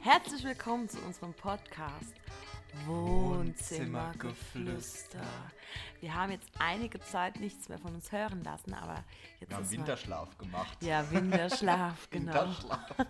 [0.00, 2.14] Herzlich willkommen zu unserem Podcast
[2.86, 5.20] Wohnzimmergeflüster.
[6.00, 9.02] Wir haben jetzt einige Zeit nichts mehr von uns hören lassen, aber
[9.40, 10.80] jetzt Wir haben ist Winterschlaf gemacht.
[10.80, 12.32] Mal, ja, Winterschlaf, genau.
[12.32, 12.94] Winterschlaf.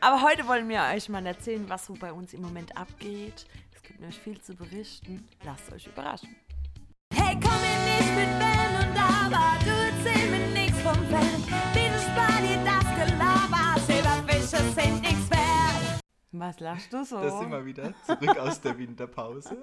[0.00, 3.46] Aber heute wollen wir euch mal erzählen, was so bei uns im Moment abgeht.
[3.74, 5.26] Es gibt nämlich viel zu berichten.
[5.42, 6.36] Lasst euch überraschen.
[7.12, 10.37] Hey, komm mir nicht mit Ben und Aber, du erzähl mir
[16.32, 17.20] Was lachst du so?
[17.20, 19.56] Da sind wir wieder zurück aus der Winterpause.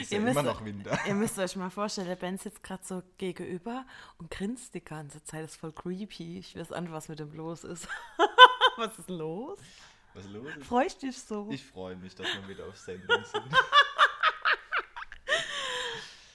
[0.00, 0.98] ist ja Ihr müsst- immer noch Winter.
[1.06, 3.86] Ihr müsst euch mal vorstellen, der Ben sitzt gerade so gegenüber
[4.18, 5.44] und grinst die ganze Zeit.
[5.44, 6.38] Das ist voll creepy.
[6.40, 7.86] Ich weiß nicht, was mit dem los ist.
[8.76, 9.58] was ist los?
[10.14, 10.66] Was los ist?
[10.66, 11.48] Freust dich so?
[11.50, 13.44] Ich freue mich, dass wir wieder auf Sendung sind.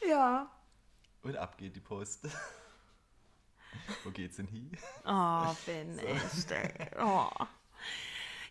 [0.10, 0.50] ja.
[1.22, 2.28] Und ab geht die Post.
[4.04, 4.72] Wo geht's denn hin?
[5.06, 6.52] Oh, Ben, echt.
[6.52, 6.90] ey.
[7.00, 7.30] Oh.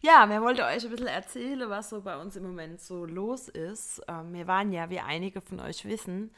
[0.02, 3.48] Ja, wir wollten euch ein bisschen erzählen, was so bei uns im Moment so los
[3.48, 4.02] ist.
[4.08, 6.34] Ähm, wir waren ja, wie einige von euch wissen,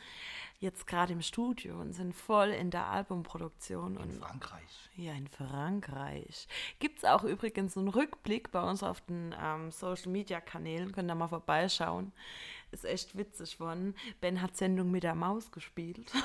[0.61, 3.97] jetzt gerade im Studio und sind voll in der Albumproduktion.
[3.97, 4.91] In Und Frankreich.
[4.97, 6.47] ja, in Frankreich.
[6.79, 10.93] Gibt es auch übrigens einen Rückblick bei uns auf den ähm, Social Media Kanälen.
[10.93, 12.13] Könnt ihr mal vorbeischauen.
[12.71, 13.95] Ist echt witzig geworden.
[14.21, 16.13] Ben hat Sendung mit der Maus gespielt.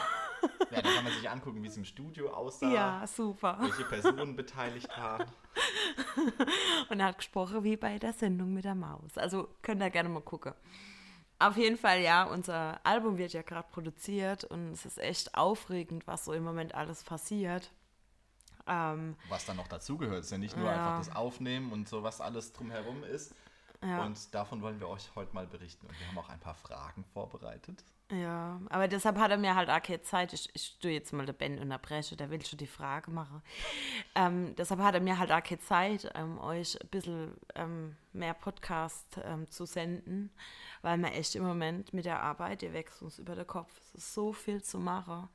[0.72, 2.70] Ja, da kann man sich angucken, wie es im Studio aussah.
[2.74, 3.58] ja, super.
[3.62, 5.28] Welche Personen beteiligt waren.
[6.90, 9.18] Und er hat gesprochen wie bei der Sendung mit der Maus.
[9.18, 10.54] Also könnt ihr gerne mal gucken.
[11.40, 16.08] Auf jeden Fall, ja, unser Album wird ja gerade produziert und es ist echt aufregend,
[16.08, 17.72] was so im Moment alles passiert.
[18.66, 20.74] Ähm, Was dann noch dazugehört, ist ja nicht nur Ja.
[20.74, 23.36] einfach das Aufnehmen und so, was alles drumherum ist.
[23.86, 24.06] Ja.
[24.06, 25.88] Und davon wollen wir euch heute mal berichten.
[25.88, 27.84] Und wir haben auch ein paar Fragen vorbereitet.
[28.12, 30.34] ja, aber deshalb hat er mir halt auch keine Zeit.
[30.34, 33.42] Ich, ich tue jetzt mal den Ben unterbrechen, der will schon die Frage machen.
[34.16, 38.34] Ähm, deshalb hat er mir halt auch keine Zeit, ähm, euch ein bisschen ähm, mehr
[38.34, 40.32] Podcast ähm, zu senden,
[40.82, 43.72] weil wir echt im Moment mit der Arbeit, ihr wächst uns über den Kopf.
[43.80, 45.28] Es ist so viel zu machen.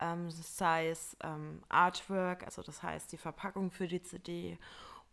[0.00, 4.56] Ähm, sei es ähm, Artwork, also das heißt die Verpackung für die CD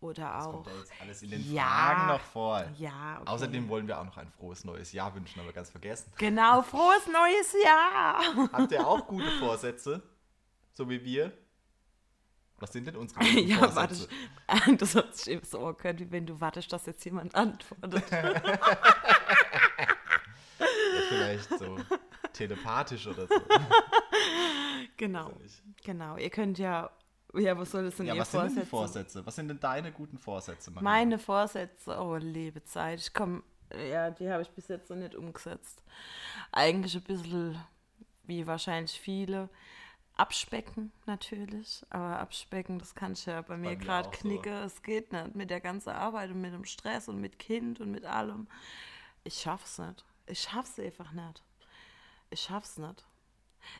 [0.05, 0.51] oder Das auch.
[0.53, 1.63] kommt ja jetzt alles in den Ja.
[1.63, 2.65] Fragen noch vor.
[2.77, 3.29] Ja, okay.
[3.31, 6.11] Außerdem wollen wir auch noch ein frohes neues Jahr wünschen, aber ganz vergessen.
[6.17, 8.49] Genau, frohes neues Jahr!
[8.53, 10.01] Habt ihr auch gute Vorsätze?
[10.73, 11.31] So wie wir?
[12.59, 13.95] Was sind denn unsere guten Ja, warte.
[13.95, 14.75] Vorsätze?
[14.77, 18.03] Das hört sich eben so an, wie wenn du wartest, dass jetzt jemand antwortet.
[20.59, 21.77] Ja, vielleicht so
[22.33, 23.35] telepathisch oder so.
[24.97, 25.31] Genau,
[25.83, 26.17] genau.
[26.17, 26.89] Ihr könnt ja,
[27.37, 28.69] ja, was soll das denn Ja, was sind denn Vorsätze?
[28.69, 29.25] Vorsätze?
[29.25, 30.71] Was sind denn deine guten Vorsätze?
[30.71, 30.83] Maria?
[30.83, 32.99] Meine Vorsätze, oh, liebe Zeit.
[32.99, 33.43] Ich komme,
[33.89, 35.83] ja, die habe ich bis jetzt noch nicht umgesetzt.
[36.51, 37.59] Eigentlich ein bisschen,
[38.23, 39.49] wie wahrscheinlich viele,
[40.15, 41.85] abspecken natürlich.
[41.89, 44.19] Aber abspecken, das kann ich ja bei mir mir gerade auch so.
[44.21, 44.53] knicken.
[44.53, 47.91] Es geht nicht mit der ganzen Arbeit und mit dem Stress und mit Kind und
[47.91, 48.47] mit allem.
[49.23, 50.05] Ich schaff's nicht.
[50.27, 51.43] Ich schaff's einfach nicht.
[52.29, 53.05] Ich schaff's nicht.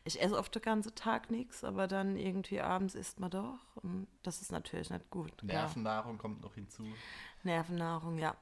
[0.04, 3.60] Ich esse oft den ganzen Tag nichts, aber dann irgendwie abends isst man doch.
[3.76, 5.32] Und das ist natürlich nicht gut.
[5.44, 6.84] Nervennahrung kommt noch hinzu.
[7.44, 8.36] Nervennahrung, ja.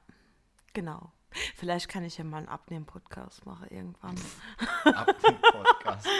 [0.72, 1.12] Genau.
[1.56, 4.14] Vielleicht kann ich ja mal einen Abnehmen-Podcast machen irgendwann.
[4.84, 6.06] Ab dem Podcast.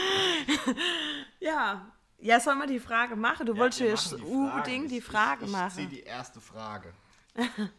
[1.40, 1.90] Ja.
[2.18, 3.44] Ja, soll man die Frage machen?
[3.44, 4.50] Du wolltest wir jetzt machen die Fragen.
[4.52, 5.90] unbedingt die Frage ich, ich, Ich ziehe machen.
[5.90, 6.94] die erste Frage.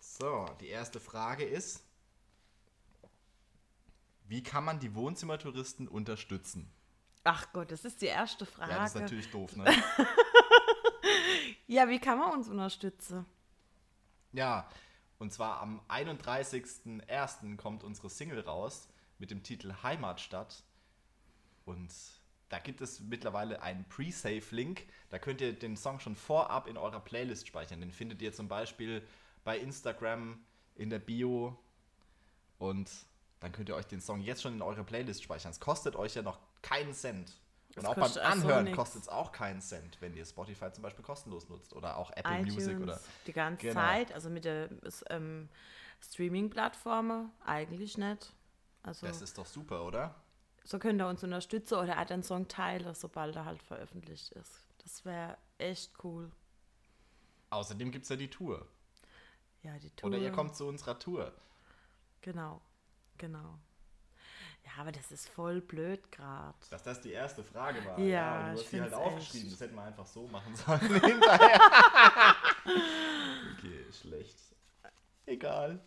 [0.00, 1.84] so, die erste Frage ist:
[4.32, 6.72] Wie kann man die Wohnzimmertouristen unterstützen?
[7.22, 8.72] Ach Gott, das ist die erste Frage.
[8.72, 9.66] Ja, das ist natürlich doof, ne?
[11.66, 13.26] Ja, wie kann man uns unterstützen?
[14.32, 14.70] Ja,
[15.18, 17.56] und zwar am 31.01.
[17.56, 18.88] kommt unsere Single raus
[19.18, 20.64] mit dem Titel Heimatstadt.
[21.66, 21.92] Und
[22.48, 24.86] da gibt es mittlerweile einen Pre-Save-Link.
[25.10, 27.80] Da könnt ihr den Song schon vorab in eurer Playlist speichern.
[27.80, 29.06] Den findet ihr zum Beispiel
[29.44, 30.42] bei Instagram
[30.74, 31.58] in der Bio.
[32.58, 32.88] Und
[33.42, 35.50] dann könnt ihr euch den Song jetzt schon in eure Playlist speichern.
[35.50, 37.36] Es kostet euch ja noch keinen Cent.
[37.74, 38.76] Und Das auch beim Anhören nix.
[38.76, 41.72] kostet es auch keinen Cent, wenn ihr Spotify zum Beispiel kostenlos nutzt.
[41.74, 43.80] Oder auch Apple Music iTunes oder die ganze Genau.
[43.80, 44.68] Zeit, also mit der
[45.10, 45.48] ähm,
[46.00, 48.32] Streaming-Plattform eigentlich nicht.
[48.82, 50.14] Also Das ist doch super, oder?
[50.64, 54.64] so könnt ihr uns unterstützen oder auch den Song teilen, sobald er halt veröffentlicht ist.
[54.78, 56.30] Das wäre echt cool.
[57.50, 58.66] Außerdem gibt es ja die Tour.
[59.62, 60.08] Ja, die Tour.
[60.10, 61.32] Oder ihr kommt zu unserer Tour.
[62.20, 62.60] Genau,
[63.22, 63.58] genau.
[64.64, 66.58] Ja, aber das ist voll blöd gerade.
[66.70, 67.98] Dass das die erste Frage war.
[67.98, 69.46] Ja, und du ich hast die halt aufgeschrieben.
[69.46, 69.52] echt.
[69.52, 71.60] Das hätten wir einfach so machen sollen hinterher.
[73.56, 74.36] okay, schlecht.
[75.26, 75.80] Egal.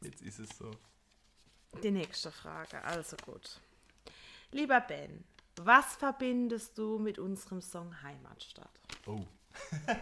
[0.00, 0.70] Jetzt ist es so.
[1.82, 3.60] Die nächste Frage, also gut.
[4.52, 5.24] Lieber Ben,
[5.56, 8.80] was verbindest du mit unserem Song Heimatstadt?
[9.06, 9.24] Oh.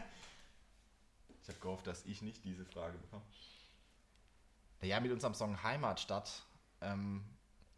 [1.85, 3.23] dass ich nicht diese Frage bekomme.
[4.83, 6.45] Ja, mit unserem Song Heimatstadt.
[6.81, 7.25] Ähm,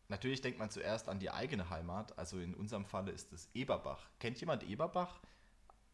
[0.08, 2.18] natürlich denkt man zuerst an die eigene Heimat.
[2.18, 4.00] Also in unserem Falle ist es Eberbach.
[4.18, 5.20] Kennt jemand Eberbach?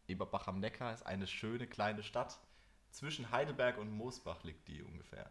[0.07, 2.37] Eberbach am Neckar ist eine schöne kleine Stadt.
[2.91, 5.29] Zwischen Heidelberg und Moosbach liegt die ungefähr.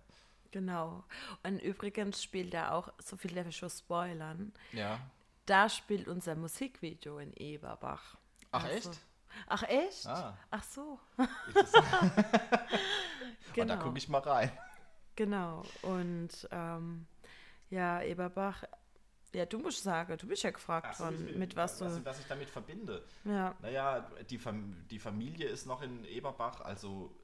[0.50, 1.05] Genau.
[1.43, 5.00] Und übrigens spielt er auch, so viel darf ich schon spoilern, Ja.
[5.47, 8.17] da spielt unser Musikvideo in Eberbach.
[8.53, 9.00] Ach, Also- echt?
[9.49, 10.06] Ach echt?
[10.06, 10.37] Ah.
[10.50, 11.00] Ach so.
[13.55, 13.77] Genau.
[13.77, 14.50] Da gucke ich mal rein.
[15.16, 15.62] Genau.
[15.82, 17.06] Und ähm,
[17.70, 18.64] ja, Eberbach,
[19.32, 21.84] ja, du musst sagen, du bist ja gefragt so, worden, ich- mit was du.
[21.87, 23.05] was, was ich damit verbinde.
[23.25, 24.00] ja, Naja,
[24.31, 27.14] die, Fam die Familie ist noch in Eberbach, also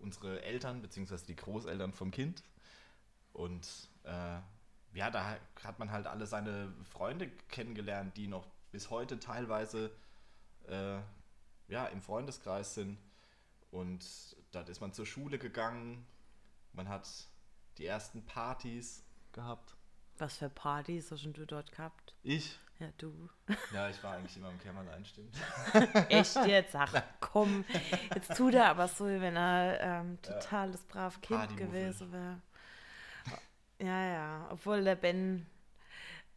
[0.00, 1.16] unsere Eltern bzw.
[1.26, 2.42] die Großeltern vom Kind.
[3.32, 3.66] Und
[4.04, 4.38] äh,
[4.94, 9.90] ja, da hat man halt alle seine Freunde kennengelernt, die noch bis heute teilweise
[10.66, 10.98] äh,
[11.68, 12.98] ja, im Freundeskreis sind.
[13.70, 14.04] Und
[14.52, 16.06] dort ist man zur Schule gegangen.
[16.72, 17.06] Man hat
[17.78, 19.74] die ersten Partys gehabt.
[20.18, 22.14] was für Partys hast du dort gehabt?
[22.22, 22.58] Ich?
[22.80, 23.28] Ja, du.
[23.72, 25.34] Ja, ich war eigentlich immer im Kämmerlein, stimmt.
[26.08, 26.74] Echt jetzt?
[26.76, 27.64] Ach komm,
[28.14, 32.40] jetzt tut er aber so, wenn er ähm, total das brave Kind gewesen wäre.
[33.80, 35.46] Ja, ja, obwohl der Ben,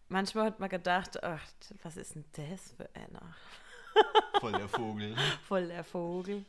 [0.10, 1.42] manchmal hat man gedacht, ach,
[1.82, 3.36] was ist denn das für einer?
[4.40, 5.16] Voll der Vogel.
[5.48, 6.46] Voll der Vogel.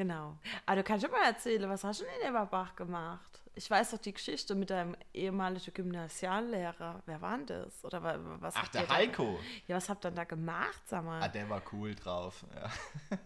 [0.00, 0.38] Genau.
[0.64, 3.42] Aber du kannst schon mal erzählen, was hast du denn in Eberbach gemacht?
[3.54, 7.02] Ich weiß doch die Geschichte mit deinem ehemaligen Gymnasiallehrer.
[7.04, 7.84] Wer war denn das?
[7.84, 9.38] Oder wa- was Ach, der ihr da- Heiko.
[9.66, 11.20] Ja, was habt ihr denn da gemacht, sag mal?
[11.22, 12.46] Ah, der war cool drauf.
[12.54, 12.70] Ja,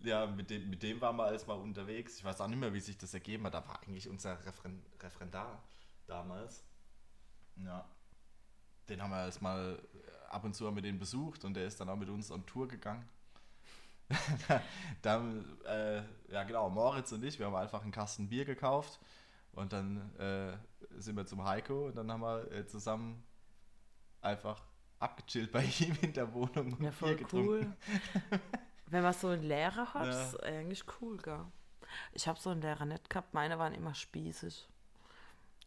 [0.00, 2.16] ja mit, dem, mit dem waren wir alles mal unterwegs.
[2.16, 3.52] Ich weiß auch nicht mehr, wie sich das ergeben hat.
[3.52, 5.62] Da war eigentlich unser Referen Referendar
[6.06, 6.64] damals.
[7.56, 7.86] Ja.
[8.88, 9.78] Den haben wir erst mal
[10.30, 12.66] ab und zu mit dem besucht und der ist dann auch mit uns on Tour
[12.66, 13.06] gegangen.
[15.02, 16.02] dann, äh,
[16.32, 18.98] ja genau, Moritz und ich, wir haben einfach einen Kasten Bier gekauft
[19.52, 20.56] und dann äh,
[21.00, 23.22] sind wir zum Heiko und dann haben wir äh, zusammen
[24.20, 24.62] einfach
[24.98, 27.48] abgechillt bei ihm in der Wohnung und Ja, voll Bier getrunken.
[28.30, 28.40] cool.
[28.86, 30.22] Wenn man so einen Lehrer hat, Ja.
[30.28, 31.44] ist eigentlich cool, gell?
[32.12, 34.66] Ich habe so einen Lehrer nicht gehabt, meine waren immer spießig.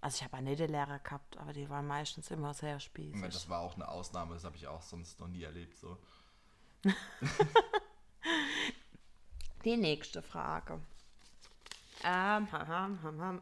[0.01, 3.21] Also ich habe auch nette Lehrer gehabt, aber die waren meistens immer sehr spießig.
[3.21, 5.77] Das war auch eine Ausnahme, das habe ich auch sonst noch nie erlebt.
[5.77, 5.95] So.
[9.65, 10.79] Die nächste Frage.
[12.03, 13.41] Ähm, ham, ham, ham, ham.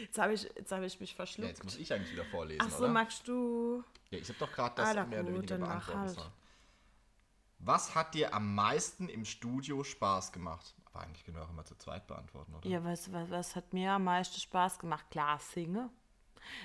[0.00, 1.48] Jetzt habe ich, jetzt hab ich mich Ja, verschluckt.
[1.48, 2.88] jetzt muss ich eigentlich wieder vorlesen, Ach so, oder?
[2.92, 3.84] magst du?
[4.10, 5.94] Ja, ich habe doch gerade das Ah, mehr oder weniger beantwortet.
[6.00, 6.10] halt.
[6.10, 6.32] sollen.
[7.58, 10.74] Was hat dir am meisten im Studio Spaß gemacht?
[10.86, 12.66] Aber eigentlich können wir auch immer zu zweit beantworten, oder?
[12.66, 15.04] Ja, was, was, was hat mir am meisten Spaß gemacht?
[15.10, 15.90] Klar, singe.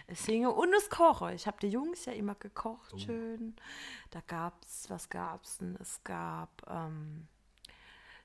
[0.07, 1.33] Singe und das Kochen.
[1.33, 2.97] Ich habe die Jungs ja immer gekocht, Oh.
[2.97, 3.57] schön.
[4.11, 5.75] Da gab's, was gab's denn?
[5.81, 7.27] Es gab ähm,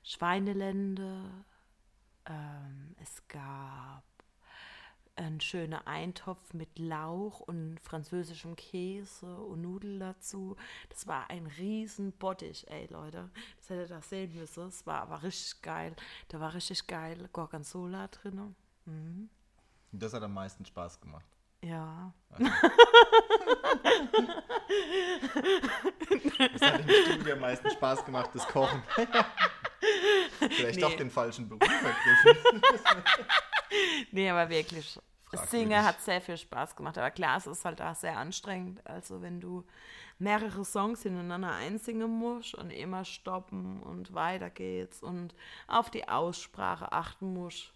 [0.03, 1.23] Schweinelände,
[2.25, 4.03] ähm, es gab
[5.15, 10.55] einen schönen Eintopf mit Lauch und französischem Käse und Nudeln dazu.
[10.89, 13.29] Das war ein riesen Bottich, ey Leute.
[13.57, 14.67] Das hättet ihr das sehen müssen.
[14.67, 15.95] Es war aber richtig geil.
[16.29, 18.55] Da war richtig geil Gorgonzola drin.
[18.85, 19.29] Und
[19.91, 21.25] Das hat am meisten Spaß gemacht.
[21.63, 22.13] Ja.
[26.53, 28.81] Das hat im Studio am meisten Spaß gemacht, das Kochen.
[30.39, 30.81] Vielleicht Nee.
[30.81, 32.61] doch den falschen Beruf ergriffen.
[34.11, 34.99] Nee, aber wirklich.
[35.23, 35.49] Fragwürdig.
[35.49, 36.97] Singen hat sehr viel Spaß gemacht.
[36.97, 38.85] Aber klar, es ist halt auch sehr anstrengend.
[38.85, 39.65] Also wenn du
[40.19, 45.33] mehrere Songs hintereinander einsingen musst und immer stoppen und weiter geht's und
[45.67, 47.71] auf die Aussprache achten musst.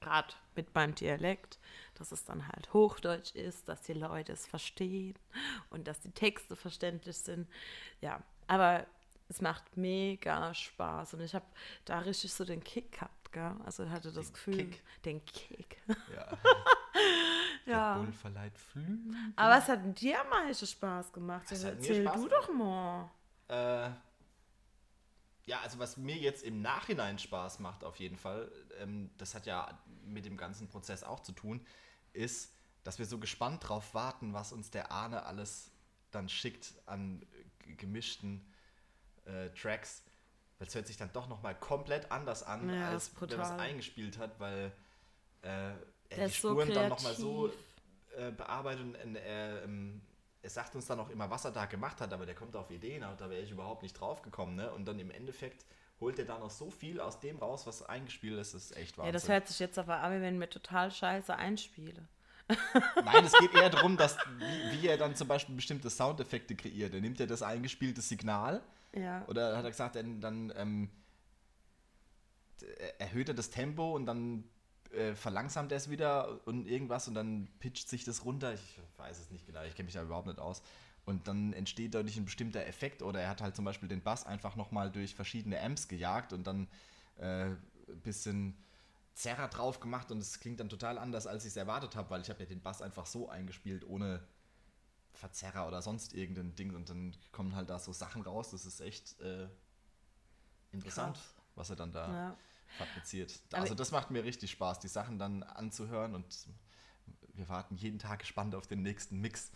[0.00, 1.58] Gerade mit meinem Dialekt,
[1.94, 5.14] dass es dann halt Hochdeutsch ist, dass die Leute es verstehen
[5.70, 7.48] und dass die Texte verständlich sind.
[8.02, 8.86] Ja, aber
[9.28, 11.46] es macht mega Spaß und ich habe
[11.84, 13.54] da richtig so den Kick gehabt, gell?
[13.64, 14.82] Also hatte das Den Gefühl, Kick?
[15.04, 15.82] den Kick.
[16.14, 16.28] Ja.
[17.66, 17.96] Ja.
[17.96, 19.14] Der Bull verleiht Flügel.
[19.36, 21.50] Aber es hat dir am meisten Spaß gemacht.
[21.50, 23.10] Hat mir erzähl Spaß du doch mal.
[23.48, 23.90] Äh,
[25.44, 29.44] ja, also was mir jetzt im Nachhinein Spaß macht, auf jeden Fall, ähm, das hat
[29.46, 31.64] ja mit dem ganzen Prozess auch zu tun,
[32.14, 32.54] ist,
[32.84, 35.70] dass wir so gespannt drauf warten, was uns der Ahne alles
[36.10, 37.24] dann schickt an
[37.76, 38.50] gemischten
[39.28, 40.02] äh, Tracks.
[40.58, 43.60] Weil es hört sich dann doch nochmal komplett anders an, Ja, als wenn man es
[43.60, 44.72] eingespielt hat, weil
[45.42, 45.76] äh, er
[46.10, 47.52] die ist so Spuren dann nochmal so
[48.16, 49.60] äh, bearbeitet und äh,
[50.42, 52.70] er, sagt uns dann auch immer, was er da gemacht hat, aber der kommt auf
[52.70, 54.56] Ideen, da wäre ich überhaupt nicht drauf gekommen.
[54.56, 54.70] Ne?
[54.72, 55.64] Und dann im Endeffekt
[56.00, 58.96] holt er da noch so viel aus dem raus, was eingespielt ist, das ist echt
[58.96, 59.12] Ja, Wahnsinn.
[59.12, 62.08] das hört sich jetzt aber an, wenn ich mir total scheiße einspiele.
[63.04, 66.94] Nein, es geht eher darum, dass, wie, wie er dann zum Beispiel bestimmte Soundeffekte kreiert.
[66.94, 68.62] Er nimmt ja das eingespielte Signal
[68.94, 69.24] Ja.
[69.28, 70.90] oder hat er gesagt, dann, dann ähm,
[72.62, 74.44] äh, erhöht er das Tempo und dann
[74.92, 78.54] äh, verlangsamt er es wieder und irgendwas und dann pitcht sich das runter.
[78.54, 80.62] Ich weiß es nicht genau, ich kenne mich da überhaupt nicht aus.
[81.04, 84.26] Und dann entsteht dadurch ein bestimmter Effekt oder er hat halt zum Beispiel den Bass
[84.26, 86.68] einfach nochmal durch verschiedene Amps gejagt und dann
[87.16, 88.56] äh, ein bisschen
[89.14, 92.20] Zerrer drauf gemacht und es klingt dann total anders, als ich es erwartet habe, weil
[92.20, 94.22] ich habe ja den Bass einfach so eingespielt, ohne
[95.14, 98.50] Verzerrer oder sonst irgendein Ding und dann kommen halt da so Sachen raus.
[98.50, 99.48] Das ist echt äh,
[100.72, 101.34] interessant, Krass.
[101.54, 102.36] was er dann da Ja.
[102.76, 103.40] fabriziert.
[103.52, 106.26] Also das macht mir richtig Spaß, die Sachen dann anzuhören und
[107.34, 109.50] wir warten jeden Tag gespannt auf den nächsten Mix.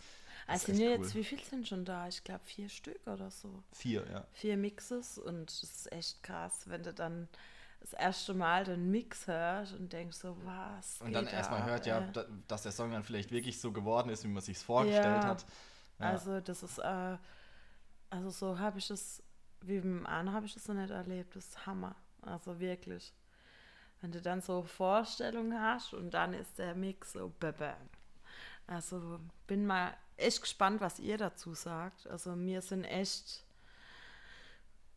[0.47, 1.15] Das Also sind echt jetzt, cool.
[1.15, 2.07] wie viel sind schon da?
[2.07, 3.63] Ich glaube vier Stück oder so.
[3.73, 4.27] Vier, ja.
[4.33, 7.29] Vier Mixes und das ist echt krass, wenn du dann
[7.83, 11.99] das erste Mal den Mix hörst und denkst so, was Und dann erstmal hört, ja,
[11.99, 15.29] da, dass der Song dann vielleicht wirklich so geworden ist, wie man sich vorgestellt Ja.
[15.29, 15.45] hat.
[15.99, 16.05] Ja.
[16.11, 17.17] Also das ist, äh,
[18.09, 19.21] also so habe ich es,
[19.61, 21.35] wie mit dem Arne habe ich es noch nicht erlebt.
[21.35, 21.95] Das ist Hammer.
[22.21, 23.13] Also wirklich.
[24.01, 27.75] Wenn du dann so Vorstellungen hast und dann ist der Mix so bam.
[28.65, 32.07] Also bin mal echt gespannt, was ihr dazu sagt.
[32.07, 33.42] Also wir sind echt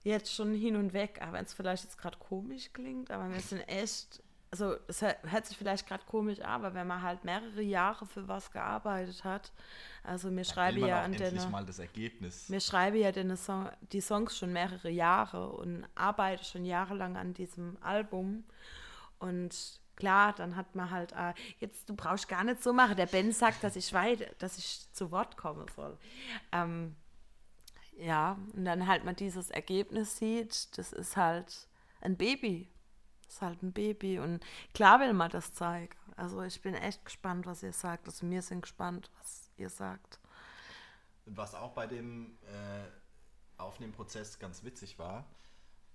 [0.06, 3.40] jetzt schon hin und weg, auch wenn es vielleicht jetzt gerade komisch klingt, aber wir
[3.40, 4.22] sind echt,
[4.52, 8.28] also es hört sich vielleicht gerade komisch an, aber wenn man halt mehrere Jahre für
[8.28, 9.52] was gearbeitet hat,
[10.04, 12.48] also mir schreibe ja an den, mal das Ergebnis.
[12.48, 17.34] mir schreibe ja den Song, die Songs schon mehrere Jahre und arbeite schon jahrelang an
[17.34, 18.44] diesem Album
[19.18, 22.96] und klar, dann hat man halt, äh, jetzt, du brauchst gar nicht so machen.
[22.96, 25.96] Der Ben sagt, dass ich weit, dass ich zu Wort kommen soll.
[26.52, 26.94] Ähm,
[27.98, 31.68] ja, und dann halt man dieses Ergebnis sieht, das ist halt
[32.00, 32.68] ein Baby.
[33.24, 34.18] Das ist halt ein Baby.
[34.18, 35.96] Und klar will man das zeigen.
[36.16, 38.06] Also ich bin echt gespannt, was ihr sagt.
[38.06, 40.20] Also wir sind gespannt, was ihr sagt.
[41.26, 45.28] Was auch bei dem äh, Aufnehmprozess ganz witzig war,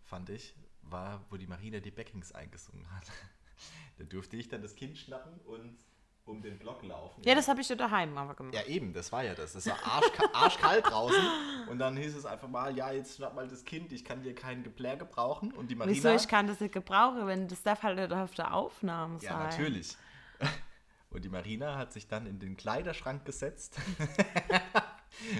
[0.03, 3.07] fand ich, war, wo die Marina die Backings eingesungen hat.
[3.97, 5.77] da durfte ich dann das Kind schnappen und
[6.25, 7.21] um den Block laufen.
[7.23, 8.55] Ja, das habe ich ja daheim aber gemacht.
[8.55, 9.55] Ja, eben, das war ja das.
[9.55, 11.29] Es war arschka arschkalt draußen
[11.69, 14.35] und dann hieß es einfach mal, ja, jetzt schnapp mal das Kind, ich kann dir
[14.35, 15.51] kein Geplär gebrauchen.
[15.51, 15.95] Und die Marina...
[15.95, 19.29] Wieso, ich kann das nicht gebrauchen, wenn das darf halt nicht auf der Aufnahme sein.
[19.29, 19.95] Ja, natürlich.
[21.11, 23.77] Und die Marina hat sich dann in den Kleiderschrank gesetzt.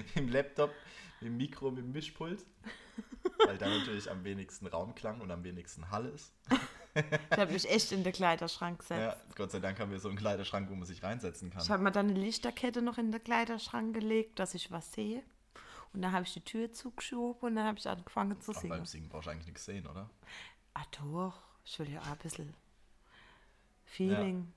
[0.06, 0.70] mit dem Laptop,
[1.20, 2.44] mit dem Mikro, mit dem Mischpult.
[3.46, 6.34] Weil da natürlich am wenigsten Raumklang und am wenigsten Hall ist.
[6.94, 9.00] Ich habe mich echt in den Kleiderschrank gesetzt.
[9.00, 11.62] Ja, Gott sei Dank haben wir so einen Kleiderschrank, wo man sich reinsetzen kann.
[11.62, 15.22] Ich habe mir dann eine Lichterkette noch in den Kleiderschrank gelegt, dass ich was sehe.
[15.92, 18.76] Und dann habe ich die Tür zugeschoben und dann habe ich angefangen zu Aber singen.
[18.76, 20.08] beim Singen brauchst du eigentlich nichts sehen, oder?
[20.74, 22.54] Ah doch, ich will ja auch ein bisschen
[23.84, 24.52] Feeling.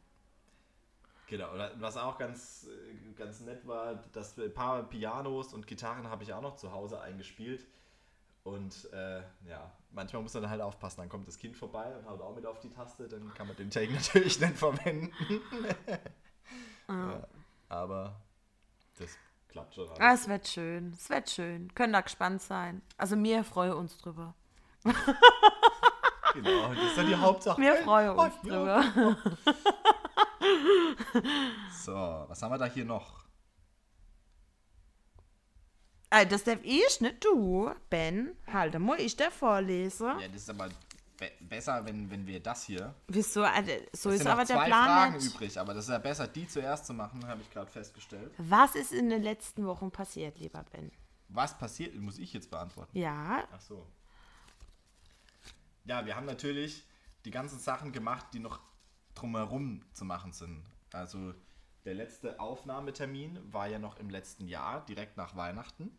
[1.27, 6.07] Genau, oder was auch ganz, äh, ganz nett war, dass ein paar Pianos und Gitarren
[6.07, 7.65] habe ich auch noch zu Hause eingespielt.
[8.45, 12.21] Und äh, ja, manchmal muss man halt aufpassen, dann kommt das Kind vorbei und haut
[12.21, 15.11] auch mit auf die Taste, dann kann man den Take natürlich nicht verwenden.
[16.87, 17.27] ja,
[17.69, 18.21] aber
[18.99, 19.87] das klappt schon.
[19.89, 19.99] alles.
[19.99, 21.73] Ah, es wird schön, es wird schön.
[21.73, 22.83] Können da gespannt sein.
[22.97, 24.35] Also wir freuen uns drüber.
[26.35, 27.59] Genau, das ist dann die Hauptsache.
[27.59, 28.81] Wir freuen uns Oh, ja.
[28.83, 29.17] drüber.
[31.83, 31.93] So,
[32.27, 33.24] was haben wir da hier noch?
[36.09, 38.35] Ah, das darf ich, nicht du, Ben.
[38.51, 40.07] Halt, da muss ich dir vorlesen.
[40.19, 40.69] Ja, das ist aber
[41.17, 42.93] be besser, wenn, wenn wir das hier.
[43.07, 43.43] Wieso?
[43.43, 45.35] Also, so Es ist sind noch aber der zwei Plan Fragen nicht.
[45.35, 48.31] übrig, aber das ist ja besser, die zuerst zu machen, habe ich gerade festgestellt.
[48.37, 50.91] Was ist in den letzten Wochen passiert, lieber Ben?
[51.29, 52.97] Was passiert, muss ich jetzt beantworten.
[52.97, 53.85] Ja, Ach so.
[55.85, 56.83] Ja, wir haben natürlich
[57.25, 58.59] die ganzen Sachen gemacht, die noch
[59.15, 60.63] drumherum zu machen sind.
[60.91, 61.33] Also
[61.85, 65.95] der letzte Aufnahmetermin war ja noch im letzten Jahr, direkt nach Weihnachten.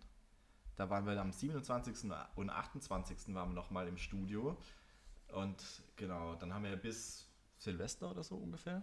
[0.76, 2.10] Da waren wir am 27.
[2.34, 3.34] und 28.
[3.34, 4.58] waren wir nochmal im Studio.
[5.32, 5.62] Und
[5.96, 7.28] genau, dann haben wir bis
[7.58, 8.82] Silvester oder so ungefähr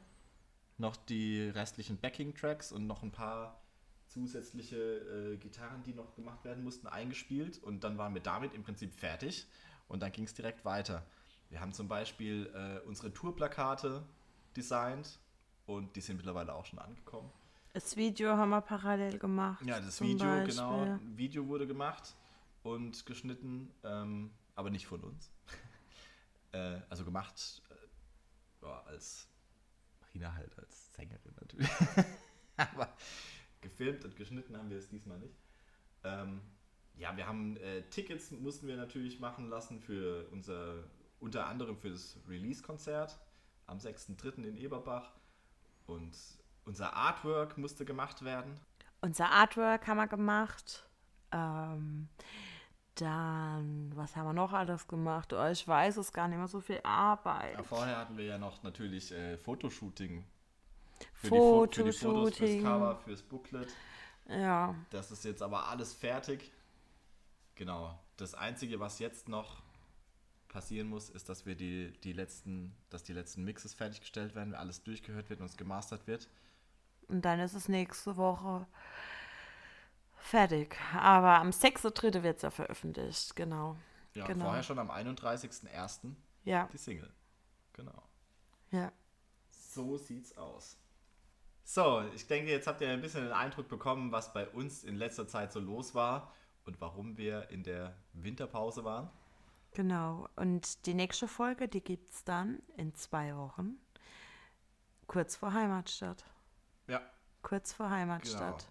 [0.77, 3.62] noch die restlichen Backing-Tracks und noch ein paar
[4.07, 7.62] zusätzliche äh, Gitarren, die noch gemacht werden mussten, eingespielt.
[7.62, 9.48] Und dann waren wir damit im Prinzip fertig.
[9.88, 11.05] Und dann ging es direkt weiter.
[11.50, 14.03] Wir haben zum Beispiel äh, unsere Tourplakate
[14.55, 15.19] designt
[15.65, 17.32] und die sind mittlerweile auch schon angekommen.
[17.74, 19.65] das Video haben wir parallel gemacht.
[19.65, 20.55] Ja, das Video, Beispiel.
[20.55, 20.82] genau.
[20.82, 22.15] Ein Video wurde gemacht
[22.63, 25.32] und geschnitten, ähm, aber nicht von uns.
[26.51, 29.27] äh, also gemacht äh, ja, als
[30.01, 31.70] Marina halt, als Sängerin natürlich.
[32.58, 32.93] aber
[33.62, 35.36] gefilmt und geschnitten haben wir es diesmal nicht.
[36.03, 36.41] Ähm,
[36.96, 40.84] ja, wir haben äh, Tickets mussten wir natürlich machen lassen für unser,
[41.20, 43.20] unter anderem für das Release-Konzert
[43.65, 44.43] am 6.3.
[44.43, 45.12] in Eberbach.
[45.88, 46.16] Und
[46.66, 48.60] unser Artwork musste gemacht werden.
[49.02, 50.88] Unser Artwork haben wir gemacht.
[51.32, 52.08] Ähm,
[52.96, 55.34] Dann, was haben wir noch alles gemacht?
[55.34, 57.56] Oh, ich weiß es gar nicht mehr, so viel Arbeit.
[57.58, 60.24] Ja, vorher hatten wir ja noch natürlich äh, Fotoshooting.
[61.13, 62.63] Für, die Fo- für die Fotos, fürs Fotoshooting.
[62.63, 63.75] Cover, fürs Booklet.
[64.30, 66.52] Ja, Das ist jetzt aber alles fertig.
[67.56, 68.00] Genau.
[68.16, 69.63] Das Einzige, was jetzt noch
[70.53, 74.83] passieren muss, ist, dass wir die, die letzten, dass die letzten Mixes fertiggestellt werden, alles
[74.83, 76.29] durchgehört wird und es gemastert wird.
[77.10, 78.65] und dann ist es nächste Woche
[80.15, 80.77] fertig.
[80.95, 82.24] Aber am 6.3.
[82.24, 83.77] wird es ja veröffentlicht, genau.
[84.13, 84.45] Ja, Genau.
[84.45, 86.15] vorher schon am 31.01.
[86.45, 87.12] Ja, die Single.
[87.74, 88.03] Genau.
[88.72, 88.91] ja.
[89.50, 90.77] So sieht's aus.
[91.63, 94.95] So, ich denke, jetzt habt ihr ein bisschen den Eindruck bekommen, was bei uns in
[94.95, 96.31] letzter Zeit so los war
[96.65, 99.10] und warum wir in der Winterpause waren.
[99.74, 100.27] Genau.
[100.36, 103.77] Und die nächste Folge, die gibt es dann in zwei Wochen.
[105.08, 106.25] Kurz vor Heimatstadt.
[106.88, 107.01] Ja,
[107.44, 108.70] Kurz vor Heimatstadt.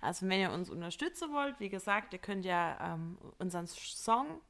[0.00, 4.40] Also wenn ihr uns unterstützen wollt, wie gesagt, ihr könnt ja ähm, unseren Song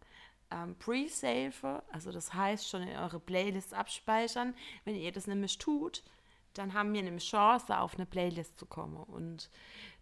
[0.50, 4.54] ähm, pre-saven, also das heißt schon in eure Playlist abspeichern.
[4.84, 6.02] Wenn ihr das nämlich tut,
[6.54, 8.96] dann haben wir nämlich Chance, auf eine Playlist zu kommen.
[8.96, 9.50] Und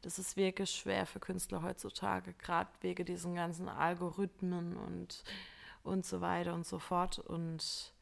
[0.03, 5.25] das ist wirklich schwer für Künstler heutzutage, gerade wegen diesen ganzen Algorithmen und,
[5.87, 7.19] und so weiter und so fort.
[7.19, 7.93] Und es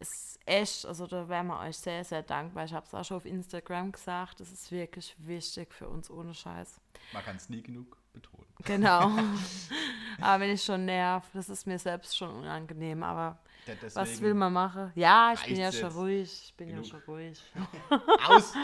[0.00, 2.64] ist echt, also da wären wir euch sehr, sehr dankbar.
[2.64, 6.34] Ich habe es auch schon auf Instagram gesagt, das ist wirklich wichtig für uns ohne
[6.34, 6.80] Scheiß.
[7.12, 8.46] man kann es nie genug betonen.
[8.64, 9.10] Genau.
[10.20, 14.34] aber wenn ich schon nerv, das ist mir selbst schon unangenehm, aber Ja, was will
[14.34, 14.92] man machen?
[14.94, 16.84] Ja, ich bin ja schon ruhig, ich bin Genug.
[16.84, 17.42] ja schon ruhig.
[18.28, 18.54] Aus!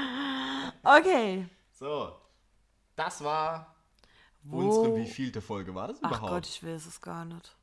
[0.83, 1.47] Okay.
[1.73, 2.15] So,
[2.97, 3.75] das war
[4.45, 6.31] Wo- unsere wievielte Folge war das Ach überhaupt?
[6.31, 7.57] Gott, ich weiß es gar nicht.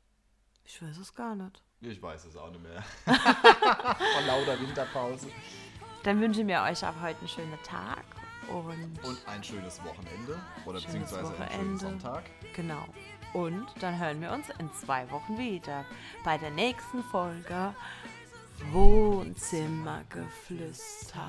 [0.64, 1.62] Ich weiß es gar nicht.
[1.80, 2.82] Ich weiß es auch nicht mehr.
[3.04, 5.28] Von lauter Winterpause.
[6.04, 8.04] Dann wünschen wir euch ab heute einen schönen Tag
[8.48, 10.38] und, Und ein schönes Wochenende.
[10.64, 11.78] Oder Schönes beziehungsweise einen schönen Wochenende.
[11.78, 12.22] Sonntag.
[12.54, 12.84] genau.
[13.32, 15.84] Und dann hören wir uns in zwei Wochen wieder
[16.24, 17.74] bei der nächsten Folge
[18.72, 21.28] Wohnzimmergeflüster.